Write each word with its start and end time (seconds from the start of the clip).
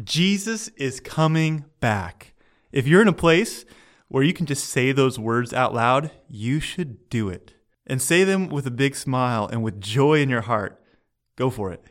Jesus 0.00 0.68
is 0.76 1.00
coming 1.00 1.66
back. 1.80 2.34
If 2.70 2.86
you're 2.86 3.02
in 3.02 3.08
a 3.08 3.12
place 3.12 3.64
where 4.08 4.22
you 4.22 4.32
can 4.32 4.46
just 4.46 4.64
say 4.64 4.92
those 4.92 5.18
words 5.18 5.52
out 5.52 5.74
loud, 5.74 6.10
you 6.28 6.60
should 6.60 7.08
do 7.10 7.28
it. 7.28 7.54
And 7.86 8.00
say 8.00 8.24
them 8.24 8.48
with 8.48 8.66
a 8.66 8.70
big 8.70 8.94
smile 8.94 9.48
and 9.50 9.62
with 9.62 9.80
joy 9.80 10.20
in 10.20 10.30
your 10.30 10.42
heart. 10.42 10.82
Go 11.36 11.50
for 11.50 11.72
it. 11.72 11.84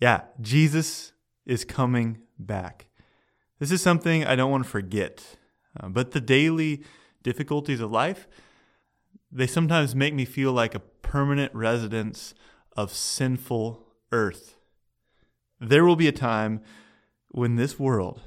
Yeah, 0.00 0.22
Jesus 0.40 1.12
is 1.46 1.64
coming 1.64 2.18
back. 2.38 2.86
This 3.58 3.70
is 3.70 3.82
something 3.82 4.24
I 4.24 4.36
don't 4.36 4.50
want 4.50 4.64
to 4.64 4.70
forget. 4.70 5.36
Uh, 5.78 5.88
but 5.88 6.10
the 6.10 6.20
daily 6.20 6.82
difficulties 7.22 7.80
of 7.80 7.90
life, 7.90 8.26
they 9.30 9.46
sometimes 9.46 9.94
make 9.94 10.14
me 10.14 10.24
feel 10.24 10.52
like 10.52 10.74
a 10.74 10.80
permanent 10.80 11.54
residence 11.54 12.34
of 12.76 12.92
sinful 12.92 13.86
earth. 14.10 14.56
There 15.60 15.84
will 15.84 15.96
be 15.96 16.08
a 16.08 16.12
time 16.12 16.62
when 17.28 17.56
this 17.56 17.78
world 17.78 18.22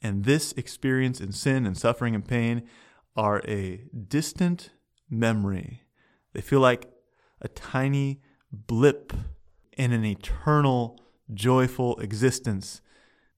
and 0.00 0.24
this 0.24 0.52
experience 0.52 1.20
in 1.20 1.32
sin 1.32 1.66
and 1.66 1.76
suffering 1.76 2.14
and 2.14 2.26
pain 2.26 2.62
are 3.14 3.42
a 3.46 3.84
distant 4.08 4.70
memory. 5.10 5.82
They 6.32 6.40
feel 6.40 6.60
like 6.60 6.86
a 7.40 7.48
tiny 7.48 8.20
blip 8.52 9.12
in 9.76 9.92
an 9.92 10.04
eternal, 10.04 10.98
joyful 11.32 11.96
existence. 11.98 12.80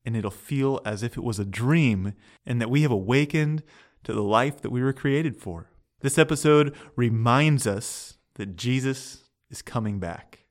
And 0.05 0.17
it'll 0.17 0.31
feel 0.31 0.81
as 0.85 1.03
if 1.03 1.17
it 1.17 1.25
was 1.25 1.39
a 1.39 1.45
dream 1.45 2.15
and 2.47 2.61
that 2.61 2.71
we 2.71 2.83
have 2.83 2.91
awakened 2.91 3.63
to 4.05 4.13
the 4.13 4.23
life 4.23 4.61
that 4.63 4.71
we 4.71 4.83
were 4.83 4.93
created 4.93 5.37
for. 5.37 5.71
This 6.01 6.19
episode 6.19 6.75
reminds 6.97 7.67
us 7.67 8.17
that 8.35 8.57
Jesus 8.57 9.25
is 9.51 9.61
coming 9.61 9.99
back. 9.99 10.47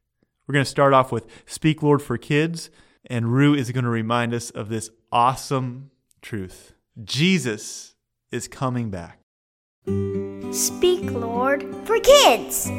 We're 0.47 0.53
going 0.53 0.65
to 0.65 0.69
start 0.69 0.93
off 0.93 1.11
with 1.11 1.27
Speak 1.45 1.81
Lord 1.81 2.01
for 2.01 2.17
Kids, 2.17 2.69
and 3.09 3.33
Rue 3.33 3.55
is 3.55 3.71
going 3.71 3.83
to 3.83 3.89
remind 3.89 4.33
us 4.33 4.49
of 4.51 4.69
this 4.69 4.89
awesome 5.11 5.91
truth 6.21 6.73
Jesus 7.03 7.95
is 8.31 8.47
coming 8.47 8.89
back. 8.89 9.19
Speak, 10.51 11.09
Lord, 11.11 11.65
for 11.85 11.99
kids. 11.99 12.69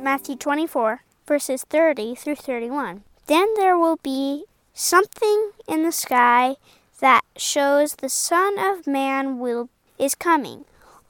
Matthew 0.00 0.36
24, 0.36 1.02
verses 1.26 1.64
30 1.64 2.14
through 2.14 2.36
31. 2.36 3.02
Then 3.26 3.48
there 3.56 3.78
will 3.78 3.98
be 4.02 4.44
something 4.72 5.50
in 5.68 5.82
the 5.82 5.92
sky 5.92 6.56
that 7.00 7.22
shows 7.36 7.96
the 7.96 8.08
Son 8.08 8.58
of 8.58 8.86
Man 8.86 9.38
will 9.38 9.68
is 9.98 10.14
coming. 10.14 10.64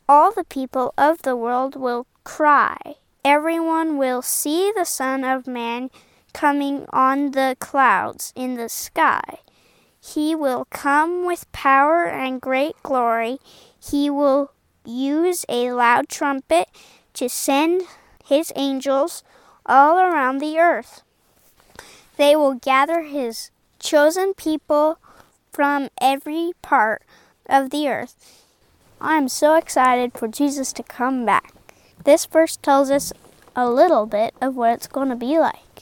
All 0.09 0.33
the 0.33 0.45
people 0.45 0.93
of 0.99 1.23
the 1.23 1.37
world 1.37 1.77
will 1.77 2.07
cry. 2.25 2.97
Everyone 3.25 3.97
will 3.97 4.23
see 4.23 4.73
the 4.75 4.85
Son 4.85 5.25
of 5.25 5.47
Man 5.47 5.91
coming 6.35 6.85
on 6.91 7.31
the 7.31 7.57
clouds 7.59 8.35
in 8.37 8.57
the 8.57 8.69
sky. 8.69 9.39
He 9.99 10.35
will 10.35 10.67
come 10.67 11.25
with 11.25 11.51
power 11.53 12.05
and 12.05 12.41
great 12.41 12.75
glory. 12.83 13.39
He 13.81 14.11
will 14.11 14.53
use 14.85 15.47
a 15.49 15.73
loud 15.73 16.11
trumpet 16.11 16.69
to 17.15 17.31
send 17.31 17.85
his 18.23 18.53
angels 18.55 19.23
all 19.65 19.99
around 19.99 20.39
the 20.39 20.59
earth. 20.59 21.01
They 22.19 22.37
will 22.37 22.55
gather 22.55 23.03
his 23.03 23.51
chosen 23.79 24.35
people 24.35 24.99
from 25.53 25.89
every 26.01 26.53
part 26.61 27.03
of 27.47 27.71
the 27.71 27.89
earth. 27.89 28.45
I 29.01 29.17
am 29.17 29.29
so 29.29 29.55
excited 29.55 30.13
for 30.15 30.29
Jesus 30.29 30.73
to 30.75 30.83
come 30.83 31.25
back. 31.25 31.55
This 32.05 32.27
verse 32.27 32.57
tells 32.57 32.91
us 32.91 33.13
a 33.57 33.71
little 33.71 34.07
bit 34.07 34.35
of 34.41 34.57
what 34.57 34.73
it's 34.73 34.87
going 34.87 35.09
to 35.09 35.17
be 35.17 35.39
like. 35.39 35.74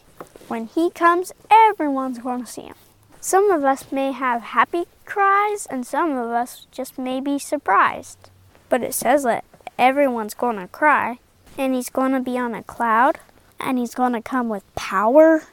When 0.53 0.67
he 0.67 0.91
comes, 0.91 1.33
everyone's 1.51 2.19
going 2.19 2.45
to 2.45 2.47
see 2.47 2.65
him. 2.65 2.75
Some 3.23 3.51
of 3.51 3.65
us 3.65 3.91
may 3.91 4.13
have 4.13 4.43
happy 4.43 4.85
cries, 5.07 5.65
and 5.65 5.87
some 5.87 6.11
of 6.11 6.29
us 6.29 6.67
just 6.71 6.99
may 6.99 7.23
be 7.23 7.39
surprised. 7.39 8.29
But 8.69 8.83
it 8.83 8.93
says 8.93 9.23
that 9.23 9.47
everyone's 9.79 10.35
going 10.35 10.59
to 10.59 10.69
cry, 10.69 11.21
and 11.57 11.75
he's 11.75 11.89
going 11.89 12.13
to 12.13 12.21
be 12.21 12.37
on 12.37 12.55
a 12.55 12.63
cloud, 12.63 13.19
and 13.59 13.79
he's 13.79 13.95
going 13.95 14.13
to 14.13 14.21
come 14.21 14.51
with 14.51 14.75
power, 14.75 15.45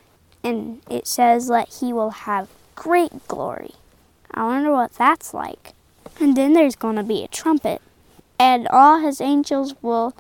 and 0.43 0.81
it 0.89 1.07
says 1.07 1.47
that 1.47 1.75
he 1.79 1.93
will 1.93 2.27
have 2.27 2.49
great 2.75 3.25
glory. 3.29 3.75
I 4.33 4.43
wonder 4.43 4.73
what 4.73 4.95
that's 4.95 5.33
like. 5.33 5.71
And 6.19 6.35
then 6.35 6.51
there's 6.51 6.75
going 6.75 6.97
to 6.97 7.03
be 7.03 7.23
a 7.23 7.29
trumpet, 7.29 7.81
and 8.37 8.67
all 8.67 8.99
his 8.99 9.21
angels 9.21 9.75
will 9.81 10.13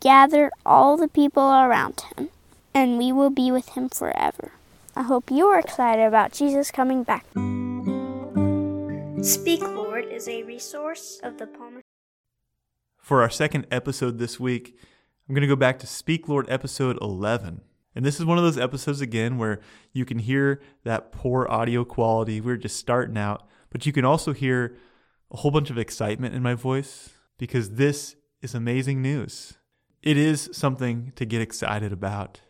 gather 0.00 0.50
all 0.64 0.96
the 0.96 1.08
people 1.08 1.42
around 1.42 2.00
him, 2.16 2.30
and 2.74 2.98
we 2.98 3.12
will 3.12 3.30
be 3.30 3.50
with 3.50 3.70
him 3.70 3.88
forever. 3.88 4.52
I 4.96 5.02
hope 5.02 5.30
you 5.30 5.46
are 5.46 5.58
excited 5.58 6.04
about 6.04 6.32
Jesus 6.32 6.70
coming 6.70 7.04
back. 7.04 7.24
Speak 9.24 9.62
Lord 9.62 10.04
is 10.04 10.28
a 10.28 10.42
resource 10.42 11.20
of 11.22 11.38
the 11.38 11.46
Palmer. 11.46 11.80
For 12.98 13.22
our 13.22 13.30
second 13.30 13.66
episode 13.70 14.18
this 14.18 14.40
week, 14.40 14.76
I'm 15.28 15.34
going 15.34 15.42
to 15.42 15.48
go 15.48 15.56
back 15.56 15.78
to 15.78 15.86
Speak 15.86 16.28
Lord 16.28 16.46
episode 16.50 16.98
11. 17.00 17.60
And 17.94 18.04
this 18.04 18.18
is 18.18 18.26
one 18.26 18.38
of 18.38 18.44
those 18.44 18.58
episodes 18.58 19.00
again 19.00 19.38
where 19.38 19.60
you 19.92 20.04
can 20.04 20.18
hear 20.18 20.60
that 20.82 21.12
poor 21.12 21.46
audio 21.48 21.84
quality. 21.84 22.40
We're 22.40 22.56
just 22.56 22.76
starting 22.76 23.16
out, 23.16 23.46
but 23.70 23.86
you 23.86 23.92
can 23.92 24.04
also 24.04 24.32
hear 24.32 24.76
a 25.30 25.38
whole 25.38 25.50
bunch 25.50 25.70
of 25.70 25.78
excitement 25.78 26.34
in 26.34 26.42
my 26.42 26.54
voice 26.54 27.10
because 27.38 27.72
this 27.72 28.16
is 28.42 28.54
amazing 28.54 29.00
news. 29.00 29.54
It 30.02 30.16
is 30.16 30.50
something 30.52 31.12
to 31.16 31.24
get 31.24 31.40
excited 31.40 31.92
about. 31.92 32.40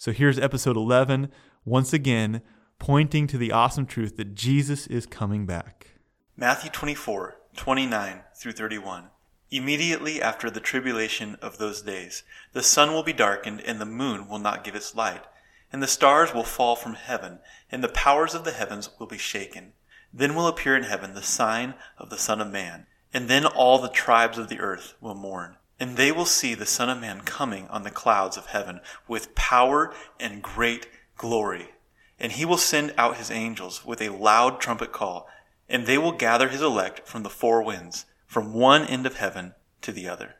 So 0.00 0.12
here's 0.12 0.38
episode 0.38 0.76
11, 0.76 1.28
once 1.64 1.92
again, 1.92 2.40
pointing 2.78 3.26
to 3.26 3.36
the 3.36 3.50
awesome 3.50 3.84
truth 3.84 4.16
that 4.16 4.36
Jesus 4.36 4.86
is 4.86 5.06
coming 5.06 5.44
back. 5.44 5.98
Matthew 6.36 6.70
24, 6.70 7.36
29 7.56 8.20
through 8.36 8.52
31. 8.52 9.08
Immediately 9.50 10.22
after 10.22 10.50
the 10.50 10.60
tribulation 10.60 11.36
of 11.42 11.58
those 11.58 11.82
days, 11.82 12.22
the 12.52 12.62
sun 12.62 12.92
will 12.92 13.02
be 13.02 13.12
darkened, 13.12 13.60
and 13.62 13.80
the 13.80 13.84
moon 13.84 14.28
will 14.28 14.38
not 14.38 14.62
give 14.62 14.76
its 14.76 14.94
light, 14.94 15.24
and 15.72 15.82
the 15.82 15.88
stars 15.88 16.32
will 16.32 16.44
fall 16.44 16.76
from 16.76 16.94
heaven, 16.94 17.40
and 17.68 17.82
the 17.82 17.88
powers 17.88 18.36
of 18.36 18.44
the 18.44 18.52
heavens 18.52 18.90
will 19.00 19.08
be 19.08 19.18
shaken. 19.18 19.72
Then 20.14 20.36
will 20.36 20.46
appear 20.46 20.76
in 20.76 20.84
heaven 20.84 21.14
the 21.14 21.22
sign 21.22 21.74
of 21.98 22.08
the 22.08 22.18
Son 22.18 22.40
of 22.40 22.52
Man, 22.52 22.86
and 23.12 23.26
then 23.26 23.44
all 23.44 23.80
the 23.80 23.88
tribes 23.88 24.38
of 24.38 24.48
the 24.48 24.60
earth 24.60 24.94
will 25.00 25.16
mourn. 25.16 25.56
And 25.80 25.96
they 25.96 26.10
will 26.10 26.26
see 26.26 26.54
the 26.54 26.66
Son 26.66 26.90
of 26.90 27.00
Man 27.00 27.20
coming 27.20 27.68
on 27.68 27.82
the 27.82 27.90
clouds 27.90 28.36
of 28.36 28.46
heaven 28.46 28.80
with 29.06 29.34
power 29.34 29.92
and 30.18 30.42
great 30.42 30.88
glory. 31.16 31.70
And 32.18 32.32
he 32.32 32.44
will 32.44 32.58
send 32.58 32.92
out 32.98 33.16
his 33.16 33.30
angels 33.30 33.84
with 33.84 34.02
a 34.02 34.08
loud 34.08 34.60
trumpet 34.60 34.92
call, 34.92 35.28
and 35.68 35.86
they 35.86 35.98
will 35.98 36.12
gather 36.12 36.48
his 36.48 36.62
elect 36.62 37.06
from 37.06 37.22
the 37.22 37.30
four 37.30 37.62
winds, 37.62 38.06
from 38.26 38.52
one 38.52 38.84
end 38.84 39.06
of 39.06 39.16
heaven 39.16 39.54
to 39.82 39.92
the 39.92 40.08
other. 40.08 40.34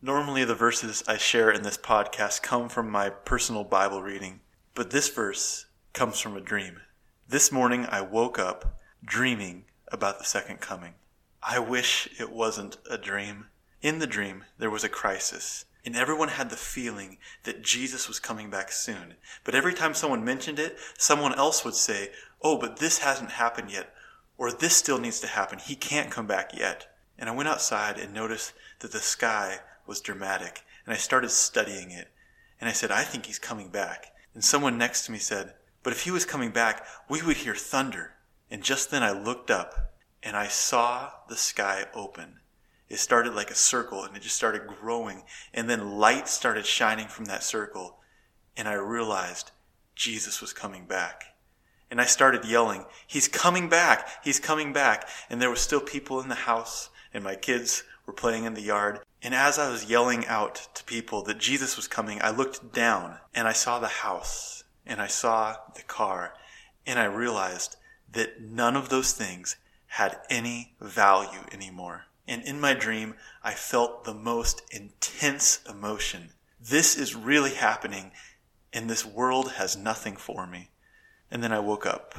Normally, 0.00 0.44
the 0.44 0.54
verses 0.54 1.02
I 1.06 1.16
share 1.16 1.50
in 1.50 1.62
this 1.62 1.76
podcast 1.78 2.42
come 2.42 2.68
from 2.68 2.90
my 2.90 3.10
personal 3.10 3.64
Bible 3.64 4.02
reading, 4.02 4.40
but 4.74 4.90
this 4.90 5.08
verse 5.08 5.66
comes 5.92 6.20
from 6.20 6.36
a 6.36 6.40
dream. 6.40 6.80
This 7.28 7.50
morning, 7.50 7.86
I 7.90 8.02
woke 8.02 8.38
up 8.38 8.78
dreaming 9.04 9.64
about 9.88 10.18
the 10.18 10.24
second 10.24 10.60
coming. 10.60 10.94
I 11.42 11.58
wish 11.58 12.08
it 12.20 12.30
wasn't 12.30 12.76
a 12.90 12.98
dream. 12.98 13.46
In 13.86 14.00
the 14.00 14.06
dream, 14.08 14.42
there 14.58 14.68
was 14.68 14.82
a 14.82 14.88
crisis, 14.88 15.64
and 15.84 15.94
everyone 15.94 16.30
had 16.30 16.50
the 16.50 16.56
feeling 16.56 17.18
that 17.44 17.62
Jesus 17.62 18.08
was 18.08 18.18
coming 18.18 18.50
back 18.50 18.72
soon. 18.72 19.14
But 19.44 19.54
every 19.54 19.74
time 19.74 19.94
someone 19.94 20.24
mentioned 20.24 20.58
it, 20.58 20.76
someone 20.98 21.32
else 21.36 21.64
would 21.64 21.76
say, 21.76 22.10
Oh, 22.42 22.58
but 22.58 22.78
this 22.80 22.98
hasn't 22.98 23.30
happened 23.30 23.70
yet, 23.70 23.94
or 24.36 24.50
this 24.50 24.74
still 24.76 24.98
needs 24.98 25.20
to 25.20 25.28
happen. 25.28 25.60
He 25.60 25.76
can't 25.76 26.10
come 26.10 26.26
back 26.26 26.50
yet. 26.52 26.92
And 27.16 27.30
I 27.30 27.32
went 27.32 27.48
outside 27.48 27.96
and 27.96 28.12
noticed 28.12 28.54
that 28.80 28.90
the 28.90 28.98
sky 28.98 29.60
was 29.86 30.00
dramatic, 30.00 30.62
and 30.84 30.92
I 30.92 30.96
started 30.96 31.30
studying 31.30 31.92
it. 31.92 32.08
And 32.60 32.68
I 32.68 32.72
said, 32.72 32.90
I 32.90 33.04
think 33.04 33.26
he's 33.26 33.38
coming 33.38 33.68
back. 33.68 34.06
And 34.34 34.42
someone 34.42 34.76
next 34.76 35.06
to 35.06 35.12
me 35.12 35.18
said, 35.18 35.54
But 35.84 35.92
if 35.92 36.02
he 36.02 36.10
was 36.10 36.24
coming 36.24 36.50
back, 36.50 36.84
we 37.08 37.22
would 37.22 37.36
hear 37.36 37.54
thunder. 37.54 38.14
And 38.50 38.64
just 38.64 38.90
then 38.90 39.04
I 39.04 39.12
looked 39.12 39.48
up 39.48 39.94
and 40.24 40.36
I 40.36 40.48
saw 40.48 41.12
the 41.28 41.36
sky 41.36 41.84
open. 41.94 42.40
It 42.88 42.98
started 42.98 43.34
like 43.34 43.50
a 43.50 43.56
circle 43.56 44.04
and 44.04 44.16
it 44.16 44.22
just 44.22 44.36
started 44.36 44.66
growing. 44.66 45.24
And 45.52 45.68
then 45.68 45.98
light 45.98 46.28
started 46.28 46.66
shining 46.66 47.08
from 47.08 47.24
that 47.26 47.42
circle. 47.42 47.98
And 48.56 48.68
I 48.68 48.74
realized 48.74 49.50
Jesus 49.94 50.40
was 50.40 50.52
coming 50.52 50.86
back. 50.86 51.24
And 51.90 52.00
I 52.00 52.04
started 52.04 52.44
yelling, 52.44 52.84
He's 53.06 53.28
coming 53.28 53.68
back! 53.68 54.24
He's 54.24 54.40
coming 54.40 54.72
back! 54.72 55.08
And 55.30 55.40
there 55.40 55.50
were 55.50 55.56
still 55.56 55.80
people 55.80 56.20
in 56.20 56.28
the 56.28 56.34
house 56.34 56.90
and 57.14 57.22
my 57.24 57.34
kids 57.34 57.84
were 58.04 58.12
playing 58.12 58.44
in 58.44 58.54
the 58.54 58.60
yard. 58.60 59.00
And 59.22 59.34
as 59.34 59.58
I 59.58 59.70
was 59.70 59.88
yelling 59.88 60.26
out 60.26 60.68
to 60.74 60.84
people 60.84 61.22
that 61.22 61.38
Jesus 61.38 61.76
was 61.76 61.88
coming, 61.88 62.20
I 62.20 62.30
looked 62.30 62.72
down 62.72 63.18
and 63.34 63.48
I 63.48 63.52
saw 63.52 63.78
the 63.78 63.88
house 63.88 64.64
and 64.84 65.00
I 65.00 65.06
saw 65.06 65.56
the 65.74 65.82
car 65.82 66.34
and 66.86 66.98
I 66.98 67.06
realized 67.06 67.76
that 68.12 68.40
none 68.40 68.76
of 68.76 68.88
those 68.88 69.12
things 69.12 69.56
had 69.86 70.18
any 70.28 70.74
value 70.80 71.40
anymore. 71.52 72.04
And 72.28 72.42
in 72.42 72.60
my 72.60 72.74
dream, 72.74 73.14
I 73.42 73.54
felt 73.54 74.04
the 74.04 74.14
most 74.14 74.62
intense 74.70 75.60
emotion. 75.68 76.30
This 76.60 76.96
is 76.96 77.14
really 77.14 77.54
happening 77.54 78.12
and 78.76 78.90
this 78.90 79.06
world 79.06 79.52
has 79.52 79.74
nothing 79.74 80.16
for 80.16 80.46
me. 80.46 80.68
And 81.30 81.42
then 81.42 81.50
I 81.50 81.60
woke 81.60 81.86
up. 81.86 82.14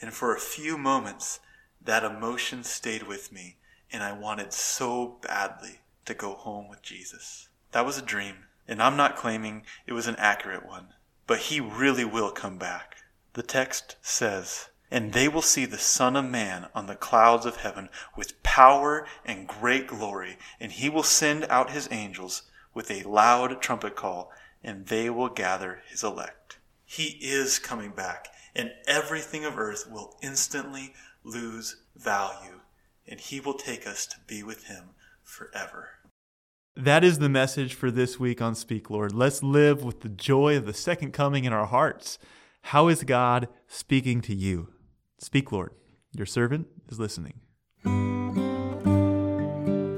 And 0.00 0.12
for 0.12 0.34
a 0.34 0.40
few 0.40 0.76
moments, 0.76 1.38
that 1.80 2.02
emotion 2.02 2.64
stayed 2.64 3.04
with 3.04 3.30
me, 3.30 3.58
and 3.92 4.02
I 4.02 4.12
wanted 4.12 4.52
so 4.52 5.18
badly 5.22 5.82
to 6.06 6.12
go 6.12 6.34
home 6.34 6.68
with 6.68 6.82
Jesus. 6.82 7.48
That 7.70 7.86
was 7.86 7.96
a 7.96 8.02
dream, 8.02 8.46
and 8.66 8.82
I'm 8.82 8.96
not 8.96 9.16
claiming 9.16 9.62
it 9.86 9.92
was 9.92 10.08
an 10.08 10.16
accurate 10.16 10.66
one, 10.66 10.88
but 11.28 11.38
he 11.38 11.60
really 11.60 12.04
will 12.04 12.32
come 12.32 12.58
back. 12.58 12.96
The 13.34 13.44
text 13.44 13.94
says, 14.02 14.70
And 14.94 15.12
they 15.12 15.26
will 15.26 15.42
see 15.42 15.66
the 15.66 15.76
Son 15.76 16.14
of 16.14 16.24
Man 16.24 16.68
on 16.72 16.86
the 16.86 16.94
clouds 16.94 17.46
of 17.46 17.56
heaven 17.56 17.88
with 18.16 18.40
power 18.44 19.04
and 19.24 19.48
great 19.48 19.88
glory, 19.88 20.38
and 20.60 20.70
he 20.70 20.88
will 20.88 21.02
send 21.02 21.46
out 21.46 21.70
his 21.70 21.88
angels 21.90 22.42
with 22.74 22.92
a 22.92 23.02
loud 23.02 23.60
trumpet 23.60 23.96
call, 23.96 24.30
and 24.62 24.86
they 24.86 25.10
will 25.10 25.30
gather 25.30 25.82
his 25.88 26.04
elect. 26.04 26.58
He 26.84 27.18
is 27.20 27.58
coming 27.58 27.90
back, 27.90 28.28
and 28.54 28.70
everything 28.86 29.44
of 29.44 29.58
earth 29.58 29.90
will 29.90 30.16
instantly 30.22 30.94
lose 31.24 31.82
value, 31.96 32.60
and 33.04 33.18
he 33.18 33.40
will 33.40 33.54
take 33.54 33.88
us 33.88 34.06
to 34.06 34.18
be 34.28 34.44
with 34.44 34.66
him 34.66 34.90
forever. 35.24 35.88
That 36.76 37.02
is 37.02 37.18
the 37.18 37.28
message 37.28 37.74
for 37.74 37.90
this 37.90 38.20
week 38.20 38.40
on 38.40 38.54
Speak 38.54 38.90
Lord. 38.90 39.12
Let's 39.12 39.42
live 39.42 39.82
with 39.82 40.02
the 40.02 40.08
joy 40.08 40.56
of 40.56 40.66
the 40.66 40.72
second 40.72 41.10
coming 41.12 41.44
in 41.44 41.52
our 41.52 41.66
hearts. 41.66 42.16
How 42.68 42.86
is 42.86 43.02
God 43.02 43.48
speaking 43.66 44.20
to 44.20 44.32
you? 44.32 44.68
Speak 45.24 45.50
Lord. 45.52 45.72
Your 46.14 46.26
servant 46.26 46.66
is 46.90 47.00
listening. 47.00 47.40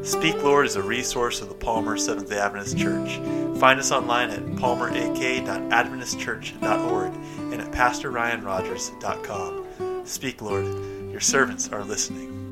Speak 0.04 0.40
Lord 0.44 0.66
is 0.66 0.76
a 0.76 0.82
resource 0.82 1.40
of 1.40 1.48
the 1.48 1.56
Palmer 1.56 1.96
Seventh 1.96 2.30
day 2.30 2.38
Adventist 2.38 2.78
Church. 2.78 3.16
Find 3.58 3.80
us 3.80 3.90
online 3.90 4.30
at 4.30 4.44
palmerak.adventistchurch.org 4.44 7.12
and 7.52 7.60
at 7.60 7.72
pastorryanrogers.com. 7.72 10.06
Speak 10.06 10.40
Lord, 10.40 10.66
your 11.10 11.18
servants 11.18 11.70
are 11.70 11.82
listening. 11.82 12.45